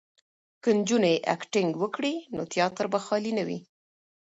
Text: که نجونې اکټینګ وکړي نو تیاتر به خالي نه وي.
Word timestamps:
که 0.63 0.69
نجونې 0.79 1.13
اکټینګ 1.33 1.71
وکړي 1.79 2.13
نو 2.35 2.41
تیاتر 2.53 2.85
به 2.93 2.99
خالي 3.05 3.31
نه 3.37 3.43
وي. 3.47 3.59